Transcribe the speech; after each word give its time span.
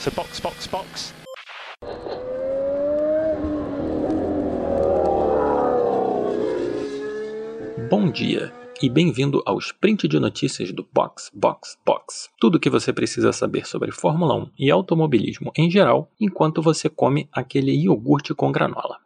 So 0.00 0.10
box, 0.10 0.40
box, 0.40 0.66
box. 0.66 1.14
Bom 7.88 8.10
dia 8.10 8.52
e 8.82 8.90
bem-vindo 8.90 9.42
ao 9.46 9.58
sprint 9.58 10.06
de 10.06 10.18
notícias 10.18 10.70
do 10.70 10.86
Box 10.92 11.30
Box 11.32 11.78
Box. 11.84 12.28
Tudo 12.38 12.56
o 12.56 12.60
que 12.60 12.68
você 12.68 12.92
precisa 12.92 13.32
saber 13.32 13.66
sobre 13.66 13.90
Fórmula 13.90 14.34
1 14.34 14.50
e 14.58 14.70
automobilismo 14.70 15.50
em 15.56 15.70
geral, 15.70 16.10
enquanto 16.20 16.60
você 16.60 16.88
come 16.88 17.28
aquele 17.32 17.72
iogurte 17.72 18.34
com 18.34 18.52
granola. 18.52 18.98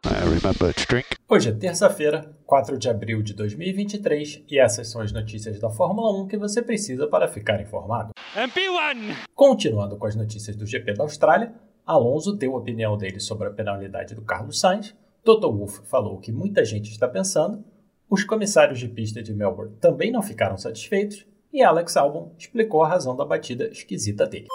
Hoje 1.27 1.49
é 1.49 1.51
terça-feira, 1.53 2.35
4 2.45 2.77
de 2.77 2.89
abril 2.89 3.21
de 3.21 3.33
2023, 3.33 4.43
e 4.49 4.59
essas 4.59 4.89
são 4.89 5.01
as 5.01 5.11
notícias 5.11 5.59
da 5.59 5.69
Fórmula 5.69 6.11
1 6.23 6.27
que 6.27 6.37
você 6.37 6.61
precisa 6.61 7.07
para 7.07 7.27
ficar 7.27 7.61
informado. 7.61 8.11
MP1! 8.35 9.15
Continuando 9.33 9.95
com 9.97 10.05
as 10.05 10.15
notícias 10.15 10.55
do 10.55 10.65
GP 10.65 10.93
da 10.93 11.03
Austrália, 11.03 11.53
Alonso 11.85 12.33
deu 12.33 12.55
a 12.55 12.59
opinião 12.59 12.97
dele 12.97 13.19
sobre 13.19 13.47
a 13.47 13.51
penalidade 13.51 14.15
do 14.15 14.21
Carlos 14.21 14.59
Sainz, 14.59 14.93
Toto 15.23 15.51
Wolff 15.51 15.81
falou 15.83 16.15
o 16.15 16.19
que 16.19 16.31
muita 16.31 16.65
gente 16.65 16.89
está 16.89 17.07
pensando, 17.07 17.63
os 18.11 18.25
comissários 18.25 18.77
de 18.77 18.89
pista 18.89 19.23
de 19.23 19.33
Melbourne 19.33 19.73
também 19.79 20.11
não 20.11 20.21
ficaram 20.21 20.57
satisfeitos 20.57 21.25
e 21.53 21.63
Alex 21.63 21.95
Albon 21.95 22.35
explicou 22.37 22.83
a 22.83 22.87
razão 22.89 23.15
da 23.15 23.23
batida 23.23 23.69
esquisita 23.69 24.27
dele. 24.27 24.47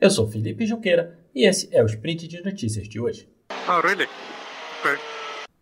Eu 0.00 0.10
sou 0.10 0.26
Felipe 0.26 0.66
Junqueira 0.66 1.16
e 1.32 1.46
esse 1.46 1.68
é 1.70 1.80
o 1.84 1.86
Sprint 1.86 2.26
de 2.26 2.42
Notícias 2.42 2.88
de 2.88 2.98
hoje. 2.98 3.28
Oh, 3.68 3.80
really? 3.80 4.08
Okay. 4.80 4.96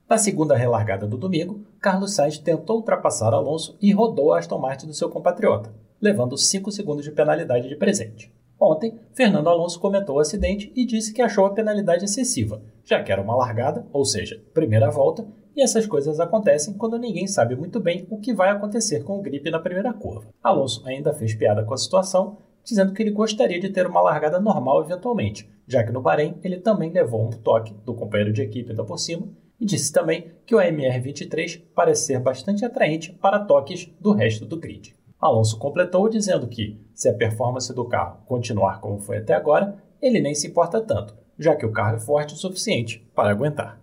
Na 0.09 0.17
segunda 0.17 0.57
relargada 0.57 1.07
do 1.07 1.19
domingo, 1.19 1.63
Carlos 1.83 2.15
Sainz 2.15 2.39
tentou 2.39 2.77
ultrapassar 2.77 3.35
Alonso 3.35 3.77
e 3.79 3.93
rodou 3.93 4.33
a 4.33 4.39
Aston 4.39 4.59
Martin 4.59 4.87
do 4.87 4.95
seu 4.95 5.11
compatriota, 5.11 5.71
levando 6.01 6.39
5 6.39 6.73
segundos 6.73 7.05
de 7.05 7.13
penalidade 7.13 7.69
de 7.69 7.77
presente. 7.77 8.33
Ontem, 8.61 8.99
Fernando 9.13 9.49
Alonso 9.49 9.81
comentou 9.81 10.17
o 10.17 10.21
acidente 10.21 10.73
e 10.75 10.87
disse 10.87 11.13
que 11.13 11.21
achou 11.21 11.45
a 11.45 11.53
penalidade 11.53 12.05
excessiva, 12.05 12.63
já 12.85 13.03
que 13.03 13.11
era 13.11 13.21
uma 13.21 13.37
largada, 13.37 13.87
ou 13.93 14.05
seja, 14.05 14.41
primeira 14.53 14.91
volta, 14.91 15.27
e 15.57 15.63
essas 15.63 15.87
coisas 15.87 16.19
acontecem 16.19 16.75
quando 16.75 16.99
ninguém 16.99 17.27
sabe 17.27 17.55
muito 17.55 17.79
bem 17.79 18.07
o 18.11 18.19
que 18.19 18.35
vai 18.35 18.51
acontecer 18.51 19.05
com 19.05 19.19
o 19.19 19.23
gripe 19.23 19.51
na 19.51 19.61
primeira 19.61 19.93
curva. 19.93 20.29
Alonso 20.43 20.83
ainda 20.87 21.13
fez 21.13 21.35
piada 21.35 21.65
com 21.65 21.75
a 21.75 21.79
situação, 21.79 22.39
dizendo 22.65 22.93
que 22.93 23.03
ele 23.03 23.11
gostaria 23.11 23.61
de 23.61 23.69
ter 23.69 23.87
uma 23.87 24.01
largada 24.01 24.41
normal 24.41 24.83
eventualmente, 24.83 25.49
já 25.67 25.85
que 25.85 25.93
no 25.93 26.01
Bahrein 26.01 26.37
ele 26.43 26.59
também 26.59 26.91
levou 26.91 27.27
um 27.27 27.31
toque 27.31 27.75
do 27.85 27.95
companheiro 27.95 28.33
de 28.33 28.43
equipe 28.43 28.75
por 28.75 28.99
cima, 28.99 29.29
e 29.61 29.65
disse 29.65 29.93
também 29.93 30.33
que 30.45 30.55
o 30.55 30.59
MR23 30.59 31.63
parece 31.75 32.07
ser 32.07 32.19
bastante 32.19 32.65
atraente 32.65 33.13
para 33.13 33.45
toques 33.45 33.89
do 34.01 34.13
resto 34.13 34.45
do 34.45 34.59
grid. 34.59 34.95
Alonso 35.25 35.59
completou 35.59 36.07
dizendo 36.07 36.47
que, 36.47 36.79
se 36.95 37.09
a 37.09 37.15
performance 37.15 37.73
do 37.73 37.87
carro 37.87 38.19
continuar 38.27 38.79
como 38.79 38.99
foi 38.99 39.17
até 39.17 39.33
agora, 39.33 39.83
ele 40.01 40.21
nem 40.21 40.35
se 40.35 40.49
importa 40.49 40.83
tanto, 40.83 41.17
já 41.39 41.57
que 41.57 41.65
o 41.65 41.73
carro 41.73 41.97
é 41.97 41.99
forte 41.99 42.35
o 42.35 42.37
suficiente 42.37 42.99
para 43.15 43.31
aguentar. 43.31 43.81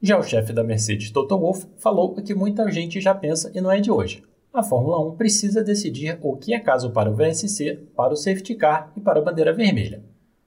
Já 0.00 0.16
o 0.16 0.22
chefe 0.22 0.52
da 0.52 0.62
Mercedes, 0.62 1.10
Toto 1.10 1.36
Wolff, 1.36 1.66
falou 1.78 2.12
o 2.12 2.22
que 2.22 2.32
muita 2.32 2.70
gente 2.70 3.00
já 3.00 3.12
pensa 3.12 3.50
e 3.52 3.60
não 3.60 3.72
é 3.72 3.80
de 3.80 3.90
hoje. 3.90 4.22
A 4.54 4.62
Fórmula 4.62 5.04
1 5.04 5.16
precisa 5.16 5.64
decidir 5.64 6.16
o 6.22 6.36
que 6.36 6.54
é 6.54 6.60
caso 6.60 6.90
para 6.92 7.10
o 7.10 7.14
VSC, 7.14 7.74
para 7.96 8.12
o 8.12 8.16
safety 8.16 8.54
car 8.54 8.92
e 8.96 9.00
para 9.00 9.18
a 9.18 9.22
bandeira 9.22 9.52
vermelha. 9.52 10.04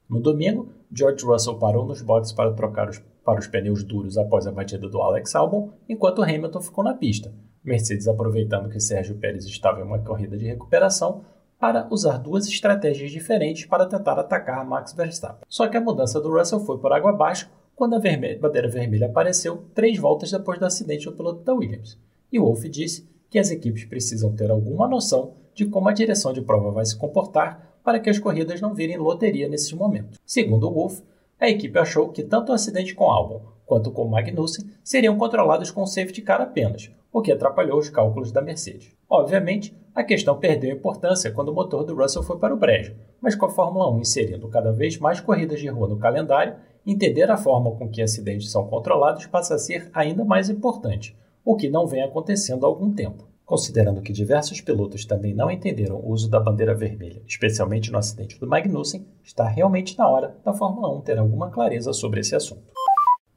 No 0.07 0.21
domingo, 0.21 0.69
George 0.89 1.25
Russell 1.25 1.59
parou 1.59 1.85
nos 1.85 2.01
boxes 2.01 2.31
para 2.31 2.53
trocar 2.53 2.87
os, 2.87 3.03
para 3.25 3.39
os 3.39 3.47
pneus 3.47 3.83
duros 3.83 4.17
após 4.17 4.47
a 4.47 4.51
batida 4.51 4.87
do 4.87 5.01
Alex 5.01 5.35
Albon, 5.35 5.71
enquanto 5.89 6.23
Hamilton 6.23 6.61
ficou 6.61 6.85
na 6.85 6.93
pista. 6.93 7.33
Mercedes 7.65 8.07
aproveitando 8.07 8.69
que 8.69 8.79
Sérgio 8.79 9.15
Pérez 9.15 9.45
estava 9.45 9.79
em 9.79 9.83
uma 9.83 9.99
corrida 9.99 10.37
de 10.37 10.45
recuperação 10.45 11.23
para 11.59 11.87
usar 11.89 12.17
duas 12.17 12.47
estratégias 12.47 13.11
diferentes 13.11 13.65
para 13.65 13.85
tentar 13.85 14.19
atacar 14.19 14.65
Max 14.65 14.93
Verstappen. 14.93 15.43
Só 15.47 15.67
que 15.67 15.77
a 15.77 15.81
mudança 15.81 16.19
do 16.21 16.31
Russell 16.31 16.59
foi 16.59 16.77
por 16.77 16.91
água 16.91 17.11
abaixo 17.11 17.49
quando 17.75 17.95
a 17.95 17.99
vermelha, 17.99 18.39
bandeira 18.39 18.69
vermelha 18.69 19.07
apareceu 19.07 19.65
três 19.73 19.97
voltas 19.97 20.31
depois 20.31 20.59
do 20.59 20.65
acidente 20.65 21.05
do 21.05 21.11
piloto 21.11 21.43
da 21.43 21.53
Williams. 21.53 21.97
E 22.31 22.39
Wolff 22.39 22.67
disse 22.69 23.07
que 23.29 23.39
as 23.39 23.51
equipes 23.51 23.85
precisam 23.85 24.33
ter 24.33 24.49
alguma 24.49 24.87
noção 24.87 25.33
de 25.53 25.65
como 25.65 25.89
a 25.89 25.93
direção 25.93 26.31
de 26.31 26.41
prova 26.41 26.71
vai 26.71 26.85
se 26.85 26.95
comportar 26.95 27.79
para 27.83 27.99
que 27.99 28.09
as 28.09 28.19
corridas 28.19 28.61
não 28.61 28.73
virem 28.73 28.97
loteria 28.97 29.47
nesses 29.47 29.71
momentos. 29.73 30.19
Segundo 30.25 30.71
Wolff, 30.71 31.03
a 31.39 31.49
equipe 31.49 31.77
achou 31.77 32.09
que 32.09 32.23
tanto 32.23 32.51
o 32.51 32.55
acidente 32.55 32.95
com 32.95 33.11
Albon 33.11 33.41
quanto 33.65 33.91
com 33.91 34.07
Magnussen 34.07 34.69
seriam 34.83 35.17
controlados 35.17 35.71
com 35.71 35.85
safety 35.85 36.21
car 36.21 36.41
apenas, 36.41 36.89
o 37.15 37.21
que 37.21 37.31
atrapalhou 37.31 37.79
os 37.79 37.87
cálculos 37.87 38.29
da 38.29 38.41
Mercedes. 38.41 38.91
Obviamente, 39.09 39.73
a 39.95 40.03
questão 40.03 40.37
perdeu 40.37 40.75
importância 40.75 41.31
quando 41.31 41.47
o 41.47 41.53
motor 41.53 41.85
do 41.85 41.95
Russell 41.95 42.21
foi 42.21 42.37
para 42.37 42.53
o 42.53 42.57
brejo, 42.57 42.93
mas 43.21 43.33
com 43.33 43.45
a 43.45 43.49
Fórmula 43.49 43.89
1 43.89 44.01
inserindo 44.01 44.49
cada 44.49 44.73
vez 44.73 44.97
mais 44.97 45.21
corridas 45.21 45.61
de 45.61 45.69
rua 45.69 45.87
no 45.87 45.97
calendário, 45.97 46.57
entender 46.85 47.31
a 47.31 47.37
forma 47.37 47.71
com 47.71 47.87
que 47.87 48.01
acidentes 48.01 48.51
são 48.51 48.67
controlados 48.67 49.27
passa 49.27 49.55
a 49.55 49.57
ser 49.57 49.89
ainda 49.93 50.25
mais 50.25 50.49
importante, 50.49 51.17
o 51.45 51.55
que 51.55 51.69
não 51.69 51.87
vem 51.87 52.03
acontecendo 52.03 52.65
há 52.65 52.67
algum 52.67 52.93
tempo. 52.93 53.25
Considerando 53.45 54.01
que 54.01 54.11
diversos 54.11 54.59
pilotos 54.59 55.05
também 55.05 55.33
não 55.33 55.49
entenderam 55.49 55.95
o 55.95 56.09
uso 56.09 56.29
da 56.29 56.41
bandeira 56.41 56.75
vermelha, 56.75 57.21
especialmente 57.25 57.93
no 57.93 57.97
acidente 57.97 58.37
do 58.37 58.45
Magnussen, 58.45 59.07
está 59.23 59.47
realmente 59.47 59.97
na 59.97 60.09
hora 60.09 60.35
da 60.43 60.51
Fórmula 60.51 60.93
1 60.97 60.99
ter 60.99 61.17
alguma 61.17 61.49
clareza 61.49 61.93
sobre 61.93 62.19
esse 62.19 62.35
assunto. 62.35 62.73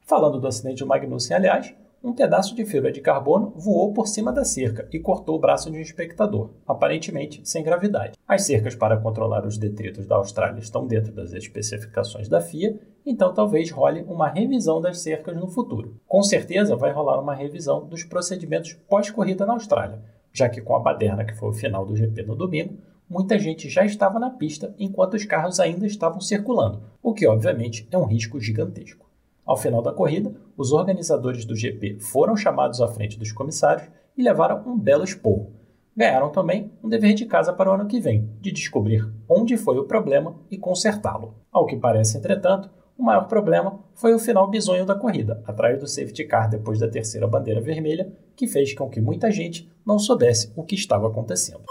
Falando 0.04 0.40
do 0.40 0.48
acidente 0.48 0.82
do 0.82 0.86
Magnussen, 0.88 1.36
aliás, 1.36 1.72
um 2.02 2.12
pedaço 2.12 2.54
de 2.54 2.64
fibra 2.64 2.92
de 2.92 3.00
carbono 3.00 3.52
voou 3.56 3.92
por 3.92 4.06
cima 4.06 4.32
da 4.32 4.44
cerca 4.44 4.88
e 4.92 5.00
cortou 5.00 5.36
o 5.36 5.40
braço 5.40 5.70
de 5.70 5.78
um 5.78 5.80
espectador, 5.80 6.50
aparentemente 6.66 7.40
sem 7.44 7.62
gravidade. 7.62 8.16
As 8.26 8.42
cercas 8.42 8.74
para 8.76 8.96
controlar 8.96 9.44
os 9.44 9.58
detritos 9.58 10.06
da 10.06 10.16
Austrália 10.16 10.60
estão 10.60 10.86
dentro 10.86 11.12
das 11.12 11.32
especificações 11.32 12.28
da 12.28 12.40
FIA, 12.40 12.78
então 13.04 13.34
talvez 13.34 13.70
role 13.70 14.04
uma 14.08 14.28
revisão 14.28 14.80
das 14.80 15.00
cercas 15.00 15.36
no 15.36 15.48
futuro. 15.48 16.00
Com 16.06 16.22
certeza 16.22 16.76
vai 16.76 16.92
rolar 16.92 17.20
uma 17.20 17.34
revisão 17.34 17.84
dos 17.84 18.04
procedimentos 18.04 18.74
pós-corrida 18.88 19.44
na 19.44 19.54
Austrália, 19.54 20.00
já 20.32 20.48
que 20.48 20.60
com 20.60 20.76
a 20.76 20.80
baderna 20.80 21.24
que 21.24 21.34
foi 21.34 21.48
o 21.48 21.54
final 21.54 21.84
do 21.84 21.96
GP 21.96 22.22
no 22.22 22.36
domingo, 22.36 22.78
muita 23.10 23.38
gente 23.38 23.68
já 23.68 23.84
estava 23.84 24.20
na 24.20 24.30
pista 24.30 24.72
enquanto 24.78 25.14
os 25.14 25.24
carros 25.24 25.58
ainda 25.58 25.86
estavam 25.86 26.20
circulando, 26.20 26.82
o 27.02 27.12
que 27.12 27.26
obviamente 27.26 27.88
é 27.90 27.98
um 27.98 28.04
risco 28.04 28.38
gigantesco. 28.38 29.07
Ao 29.48 29.56
final 29.56 29.80
da 29.80 29.94
corrida, 29.94 30.30
os 30.58 30.72
organizadores 30.72 31.46
do 31.46 31.56
GP 31.56 32.00
foram 32.00 32.36
chamados 32.36 32.82
à 32.82 32.86
frente 32.86 33.18
dos 33.18 33.32
comissários 33.32 33.88
e 34.14 34.22
levaram 34.22 34.62
um 34.66 34.78
belo 34.78 35.02
esporro. 35.02 35.50
Ganharam 35.96 36.28
também 36.28 36.70
um 36.84 36.88
dever 36.88 37.14
de 37.14 37.24
casa 37.24 37.50
para 37.50 37.70
o 37.70 37.72
ano 37.72 37.86
que 37.86 37.98
vem, 37.98 38.28
de 38.42 38.52
descobrir 38.52 39.10
onde 39.26 39.56
foi 39.56 39.78
o 39.78 39.86
problema 39.86 40.36
e 40.50 40.58
consertá-lo. 40.58 41.34
Ao 41.50 41.64
que 41.64 41.78
parece, 41.78 42.18
entretanto, 42.18 42.68
o 42.98 43.02
maior 43.02 43.26
problema 43.26 43.80
foi 43.94 44.12
o 44.12 44.18
final 44.18 44.50
bizonho 44.50 44.84
da 44.84 44.94
corrida, 44.94 45.42
atrás 45.46 45.80
do 45.80 45.86
safety 45.86 46.26
car 46.26 46.50
depois 46.50 46.78
da 46.78 46.86
terceira 46.86 47.26
bandeira 47.26 47.62
vermelha, 47.62 48.12
que 48.36 48.46
fez 48.46 48.74
com 48.74 48.90
que 48.90 49.00
muita 49.00 49.30
gente 49.30 49.66
não 49.86 49.98
soubesse 49.98 50.52
o 50.56 50.62
que 50.62 50.74
estava 50.74 51.08
acontecendo. 51.08 51.62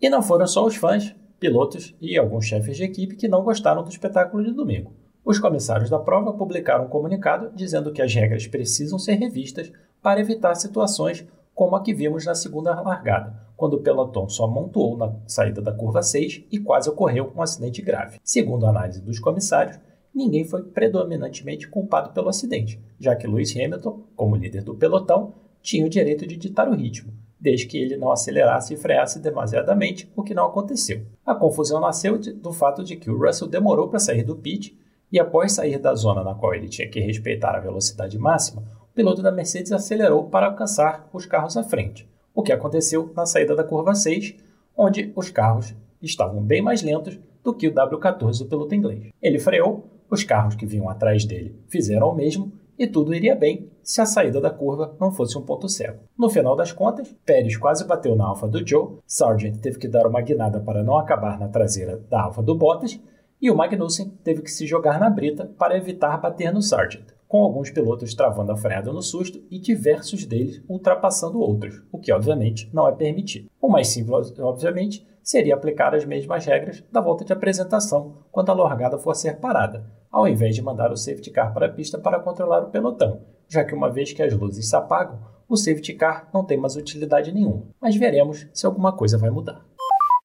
E 0.00 0.10
não 0.10 0.22
foram 0.22 0.48
só 0.48 0.66
os 0.66 0.74
fãs, 0.74 1.14
pilotos 1.38 1.94
e 2.00 2.18
alguns 2.18 2.46
chefes 2.46 2.76
de 2.76 2.82
equipe 2.82 3.14
que 3.14 3.28
não 3.28 3.44
gostaram 3.44 3.84
do 3.84 3.90
espetáculo 3.90 4.42
de 4.42 4.52
domingo. 4.52 4.92
Os 5.24 5.38
comissários 5.38 5.88
da 5.88 6.00
prova 6.00 6.32
publicaram 6.32 6.86
um 6.86 6.88
comunicado 6.88 7.52
dizendo 7.54 7.92
que 7.92 8.02
as 8.02 8.12
regras 8.12 8.46
precisam 8.48 8.98
ser 8.98 9.14
revistas 9.14 9.70
para 10.02 10.20
evitar 10.20 10.54
situações 10.56 11.24
como 11.54 11.76
a 11.76 11.82
que 11.82 11.94
vimos 11.94 12.26
na 12.26 12.34
segunda 12.34 12.80
largada, 12.80 13.32
quando 13.56 13.74
o 13.74 13.80
pelotão 13.80 14.28
só 14.28 14.48
montuou 14.48 14.96
na 14.96 15.14
saída 15.26 15.62
da 15.62 15.72
curva 15.72 16.02
6 16.02 16.44
e 16.50 16.58
quase 16.58 16.90
ocorreu 16.90 17.32
um 17.36 17.40
acidente 17.40 17.80
grave. 17.80 18.18
Segundo 18.24 18.66
a 18.66 18.70
análise 18.70 19.00
dos 19.00 19.20
comissários, 19.20 19.78
ninguém 20.12 20.44
foi 20.44 20.64
predominantemente 20.64 21.68
culpado 21.68 22.10
pelo 22.10 22.28
acidente, 22.28 22.80
já 22.98 23.14
que 23.14 23.26
Lewis 23.26 23.54
Hamilton, 23.54 24.00
como 24.16 24.34
líder 24.34 24.64
do 24.64 24.74
pelotão, 24.74 25.34
tinha 25.60 25.86
o 25.86 25.90
direito 25.90 26.26
de 26.26 26.36
ditar 26.36 26.68
o 26.68 26.74
ritmo, 26.74 27.12
desde 27.38 27.66
que 27.66 27.78
ele 27.78 27.96
não 27.96 28.10
acelerasse 28.10 28.74
e 28.74 28.76
freasse 28.76 29.20
demasiadamente, 29.20 30.10
o 30.16 30.24
que 30.24 30.34
não 30.34 30.46
aconteceu. 30.46 31.02
A 31.24 31.32
confusão 31.32 31.80
nasceu 31.80 32.18
do 32.18 32.52
fato 32.52 32.82
de 32.82 32.96
que 32.96 33.08
o 33.08 33.16
Russell 33.16 33.46
demorou 33.46 33.86
para 33.86 34.00
sair 34.00 34.24
do 34.24 34.34
pit 34.34 34.76
e 35.12 35.20
após 35.20 35.52
sair 35.52 35.78
da 35.78 35.94
zona 35.94 36.24
na 36.24 36.34
qual 36.34 36.54
ele 36.54 36.68
tinha 36.68 36.88
que 36.88 36.98
respeitar 36.98 37.54
a 37.54 37.60
velocidade 37.60 38.18
máxima, 38.18 38.62
o 38.80 38.94
piloto 38.94 39.22
da 39.22 39.30
Mercedes 39.30 39.70
acelerou 39.70 40.24
para 40.24 40.46
alcançar 40.46 41.06
os 41.12 41.26
carros 41.26 41.56
à 41.56 41.62
frente, 41.62 42.08
o 42.34 42.42
que 42.42 42.52
aconteceu 42.52 43.12
na 43.14 43.26
saída 43.26 43.54
da 43.54 43.62
curva 43.62 43.94
6, 43.94 44.34
onde 44.76 45.12
os 45.14 45.28
carros 45.28 45.74
estavam 46.00 46.42
bem 46.42 46.62
mais 46.62 46.82
lentos 46.82 47.20
do 47.44 47.54
que 47.54 47.68
o 47.68 47.74
W14 47.74 48.38
do 48.38 48.46
piloto 48.46 48.74
inglês. 48.74 49.10
Ele 49.20 49.38
freou, 49.38 49.86
os 50.08 50.24
carros 50.24 50.54
que 50.54 50.66
vinham 50.66 50.88
atrás 50.88 51.24
dele 51.24 51.56
fizeram 51.68 52.08
o 52.08 52.14
mesmo 52.14 52.52
e 52.78 52.86
tudo 52.86 53.14
iria 53.14 53.34
bem 53.34 53.70
se 53.82 54.00
a 54.00 54.06
saída 54.06 54.40
da 54.40 54.50
curva 54.50 54.94
não 54.98 55.12
fosse 55.12 55.36
um 55.36 55.42
ponto 55.42 55.68
cego. 55.68 56.00
No 56.18 56.30
final 56.30 56.56
das 56.56 56.72
contas, 56.72 57.14
Pérez 57.24 57.56
quase 57.56 57.86
bateu 57.86 58.16
na 58.16 58.26
Alfa 58.26 58.48
do 58.48 58.66
Joe, 58.66 58.98
Sargent 59.06 59.58
teve 59.58 59.78
que 59.78 59.88
dar 59.88 60.06
uma 60.06 60.20
guinada 60.20 60.60
para 60.60 60.82
não 60.82 60.96
acabar 60.98 61.38
na 61.38 61.48
traseira 61.48 61.98
da 62.08 62.22
Alfa 62.22 62.42
do 62.42 62.54
Bottas 62.54 62.98
e 63.42 63.50
o 63.50 63.56
Magnussen 63.56 64.08
teve 64.22 64.40
que 64.40 64.50
se 64.52 64.68
jogar 64.68 65.00
na 65.00 65.10
brita 65.10 65.50
para 65.58 65.76
evitar 65.76 66.16
bater 66.18 66.52
no 66.52 66.62
Sargent. 66.62 67.06
com 67.26 67.42
alguns 67.42 67.70
pilotos 67.70 68.14
travando 68.14 68.52
a 68.52 68.56
freada 68.56 68.92
no 68.92 69.00
susto 69.00 69.42
e 69.50 69.58
diversos 69.58 70.26
deles 70.26 70.62
ultrapassando 70.68 71.40
outros, 71.40 71.82
o 71.90 71.98
que 71.98 72.12
obviamente 72.12 72.70
não 72.74 72.86
é 72.86 72.92
permitido. 72.92 73.48
O 73.58 73.68
mais 73.68 73.88
simples, 73.88 74.38
obviamente, 74.38 75.04
seria 75.22 75.54
aplicar 75.54 75.94
as 75.94 76.04
mesmas 76.04 76.44
regras 76.44 76.84
da 76.92 77.00
volta 77.00 77.24
de 77.24 77.32
apresentação 77.32 78.18
quando 78.30 78.50
a 78.50 78.54
largada 78.54 78.98
for 78.98 79.14
ser 79.16 79.38
parada, 79.38 79.84
ao 80.10 80.28
invés 80.28 80.54
de 80.54 80.60
mandar 80.60 80.92
o 80.92 80.96
safety 80.96 81.30
car 81.30 81.54
para 81.54 81.66
a 81.66 81.72
pista 81.72 81.98
para 81.98 82.20
controlar 82.20 82.62
o 82.64 82.70
pelotão, 82.70 83.22
já 83.48 83.64
que 83.64 83.74
uma 83.74 83.90
vez 83.90 84.12
que 84.12 84.22
as 84.22 84.34
luzes 84.34 84.68
se 84.68 84.76
apagam, 84.76 85.18
o 85.48 85.56
safety 85.56 85.94
car 85.94 86.28
não 86.34 86.44
tem 86.44 86.58
mais 86.58 86.76
utilidade 86.76 87.32
nenhuma. 87.32 87.64
Mas 87.80 87.96
veremos 87.96 88.46
se 88.52 88.66
alguma 88.66 88.92
coisa 88.92 89.16
vai 89.16 89.30
mudar. 89.30 89.64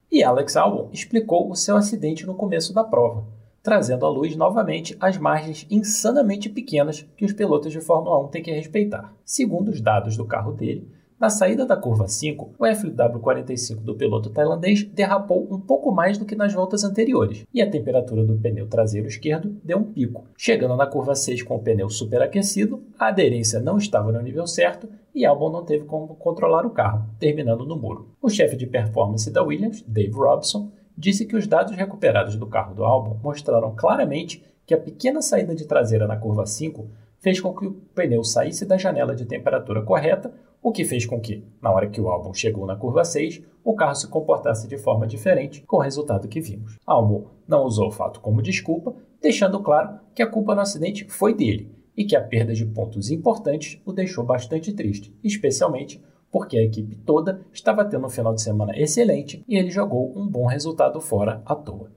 E 0.09 0.23
Alex 0.23 0.55
Albon 0.55 0.89
explicou 0.93 1.51
o 1.51 1.55
seu 1.55 1.75
acidente 1.75 2.25
no 2.25 2.33
começo 2.33 2.73
da 2.73 2.81
prova, 2.81 3.25
trazendo 3.61 4.05
à 4.05 4.09
luz 4.09 4.37
novamente 4.37 4.95
as 5.01 5.17
margens 5.17 5.67
insanamente 5.69 6.47
pequenas 6.47 7.05
que 7.17 7.25
os 7.25 7.33
pilotos 7.33 7.73
de 7.73 7.81
Fórmula 7.81 8.17
1 8.25 8.29
têm 8.29 8.41
que 8.41 8.51
respeitar. 8.51 9.13
Segundo 9.25 9.67
os 9.67 9.81
dados 9.81 10.15
do 10.15 10.25
carro 10.25 10.53
dele, 10.53 10.89
na 11.19 11.31
saída 11.31 11.65
da 11.65 11.75
curva 11.75 12.07
5, 12.07 12.53
o 12.59 12.63
FW45 12.63 13.77
do 13.77 13.95
piloto 13.95 14.29
tailandês 14.29 14.83
derrapou 14.83 15.47
um 15.51 15.59
pouco 15.59 15.91
mais 15.91 16.15
do 16.15 16.25
que 16.25 16.35
nas 16.35 16.53
voltas 16.53 16.83
anteriores, 16.83 17.43
e 17.51 17.59
a 17.59 17.69
temperatura 17.69 18.23
do 18.23 18.37
pneu 18.37 18.67
traseiro 18.67 19.07
esquerdo 19.07 19.49
deu 19.63 19.79
um 19.79 19.83
pico. 19.83 20.25
Chegando 20.37 20.75
na 20.75 20.85
curva 20.85 21.15
6 21.15 21.41
com 21.41 21.55
o 21.55 21.59
pneu 21.59 21.89
superaquecido, 21.89 22.83
a 22.99 23.07
aderência 23.07 23.59
não 23.59 23.77
estava 23.77 24.11
no 24.11 24.21
nível 24.21 24.45
certo 24.45 24.87
e 25.15 25.25
Albon 25.25 25.51
não 25.51 25.65
teve 25.65 25.85
como 25.85 26.15
controlar 26.15 26.67
o 26.67 26.69
carro, 26.69 27.09
terminando 27.19 27.65
no 27.65 27.75
muro. 27.75 28.09
O 28.21 28.29
chefe 28.29 28.55
de 28.55 28.67
performance 28.67 29.31
da 29.31 29.41
Williams, 29.41 29.83
Dave 29.87 30.13
Robson, 30.13 30.69
disse 30.95 31.25
que 31.25 31.35
os 31.35 31.47
dados 31.47 31.75
recuperados 31.75 32.35
do 32.35 32.45
carro 32.45 32.75
do 32.75 32.85
Albon 32.85 33.19
mostraram 33.23 33.75
claramente 33.75 34.43
que 34.67 34.73
a 34.73 34.77
pequena 34.77 35.23
saída 35.23 35.55
de 35.55 35.65
traseira 35.65 36.05
na 36.05 36.17
curva 36.17 36.45
5 36.45 36.87
fez 37.19 37.39
com 37.39 37.53
que 37.55 37.65
o 37.65 37.73
pneu 37.95 38.23
saísse 38.23 38.65
da 38.65 38.77
janela 38.77 39.15
de 39.15 39.25
temperatura 39.25 39.81
correta 39.81 40.31
o 40.67 40.71
que 40.73 40.83
fez 40.83 41.05
com 41.05 41.17
que, 41.17 41.45
na 41.61 41.71
hora 41.71 41.87
que 41.87 42.01
o 42.01 42.09
álbum 42.09 42.33
chegou 42.33 42.65
na 42.65 42.75
curva 42.75 43.05
6, 43.05 43.41
o 43.63 43.73
carro 43.73 43.95
se 43.95 44.05
comportasse 44.09 44.67
de 44.67 44.77
forma 44.77 45.07
diferente, 45.07 45.63
com 45.65 45.77
o 45.77 45.79
resultado 45.79 46.27
que 46.27 46.41
vimos. 46.41 46.75
Albon 46.85 47.27
não 47.47 47.63
usou 47.63 47.87
o 47.87 47.91
fato 47.91 48.19
como 48.19 48.41
desculpa, 48.41 48.93
deixando 49.21 49.61
claro 49.61 49.97
que 50.13 50.21
a 50.21 50.27
culpa 50.27 50.53
no 50.53 50.59
acidente 50.59 51.05
foi 51.07 51.33
dele 51.33 51.71
e 51.95 52.03
que 52.03 52.17
a 52.17 52.21
perda 52.21 52.53
de 52.53 52.65
pontos 52.65 53.09
importantes 53.09 53.81
o 53.85 53.93
deixou 53.93 54.25
bastante 54.25 54.73
triste, 54.73 55.15
especialmente 55.23 56.03
porque 56.29 56.57
a 56.57 56.63
equipe 56.63 56.97
toda 56.97 57.45
estava 57.53 57.85
tendo 57.85 58.05
um 58.05 58.09
final 58.09 58.33
de 58.33 58.41
semana 58.41 58.77
excelente 58.77 59.45
e 59.47 59.57
ele 59.57 59.71
jogou 59.71 60.11
um 60.19 60.27
bom 60.27 60.47
resultado 60.47 60.99
fora 60.99 61.41
à 61.45 61.55
toa. 61.55 61.91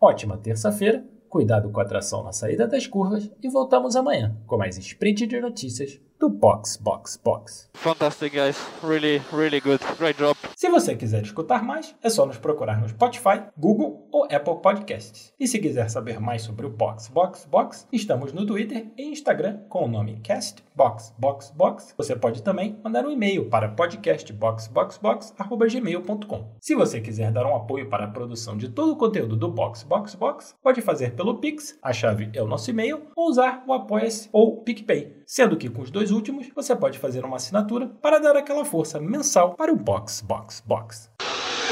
Ótima 0.00 0.36
terça-feira, 0.36 1.06
cuidado 1.28 1.70
com 1.70 1.80
a 1.80 1.84
tração 1.84 2.24
na 2.24 2.32
saída 2.32 2.66
das 2.66 2.88
curvas 2.88 3.30
e 3.40 3.48
voltamos 3.48 3.94
amanhã 3.94 4.36
com 4.48 4.58
mais 4.58 4.76
sprint 4.78 5.28
de 5.28 5.40
notícias 5.40 6.00
do 6.18 6.28
Box 6.28 6.76
Box 6.76 7.20
Box. 7.22 7.68
Fantastic, 7.74 8.32
guys. 8.32 8.58
Really, 8.82 9.22
really 9.32 9.60
good. 9.60 9.80
Great 9.98 10.18
job. 10.18 10.36
Se 10.56 10.68
você 10.68 10.96
quiser 10.96 11.22
escutar 11.22 11.62
mais, 11.62 11.94
é 12.02 12.08
só 12.08 12.24
nos 12.24 12.38
procurar 12.38 12.80
no 12.80 12.88
Spotify, 12.88 13.42
Google 13.56 14.08
ou 14.10 14.24
Apple 14.24 14.60
Podcasts. 14.62 15.32
E 15.38 15.46
se 15.46 15.58
quiser 15.58 15.90
saber 15.90 16.18
mais 16.18 16.42
sobre 16.42 16.66
o 16.66 16.70
Box 16.70 17.08
Box 17.08 17.46
Box, 17.46 17.86
estamos 17.92 18.32
no 18.32 18.46
Twitter 18.46 18.90
e 18.96 19.04
Instagram 19.04 19.58
com 19.68 19.84
o 19.84 19.88
nome 19.88 20.18
Cast 20.20 20.64
Box 20.74 21.14
Box 21.18 21.52
Box. 21.54 21.94
Você 21.96 22.16
pode 22.16 22.42
também 22.42 22.78
mandar 22.82 23.04
um 23.04 23.10
e-mail 23.10 23.50
para 23.50 23.68
podcastboxboxbox@gmail.com. 23.68 26.56
Se 26.60 26.74
você 26.74 27.00
quiser 27.00 27.30
dar 27.30 27.46
um 27.46 27.54
apoio 27.54 27.88
para 27.88 28.04
a 28.04 28.10
produção 28.10 28.56
de 28.56 28.68
todo 28.68 28.92
o 28.92 28.96
conteúdo 28.96 29.36
do 29.36 29.50
Box 29.50 29.82
Box 29.82 30.14
Box, 30.14 30.54
pode 30.62 30.80
fazer 30.80 31.14
pelo 31.14 31.38
Pix, 31.38 31.78
a 31.82 31.92
chave 31.92 32.30
é 32.32 32.42
o 32.42 32.46
nosso 32.46 32.70
e-mail, 32.70 33.02
ou 33.14 33.28
usar 33.28 33.62
o 33.66 33.72
Apoia-se 33.72 34.28
ou 34.32 34.62
PicPay, 34.62 35.16
sendo 35.26 35.56
que 35.56 35.68
com 35.68 35.82
os 35.82 35.90
dois 36.06 36.10
últimos 36.10 36.46
você 36.54 36.76
pode 36.76 36.98
fazer 36.98 37.24
uma 37.24 37.36
assinatura 37.36 37.88
para 38.00 38.18
dar 38.18 38.36
aquela 38.36 38.64
força 38.64 39.00
mensal 39.00 39.54
para 39.54 39.72
o 39.72 39.76
Box 39.76 40.20
Box 40.20 40.62
Box. 40.64 41.10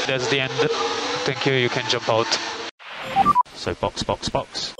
That's 0.05 0.27
the 0.27 0.39
end. 0.39 0.53
Thank 1.25 1.49
you. 1.49 1.55
You 1.57 1.69
can 1.69 1.87
jump 1.89 2.09
out. 2.09 2.27
So 3.55 3.73
box, 3.81 4.03
box, 4.03 4.29
box. 4.29 4.75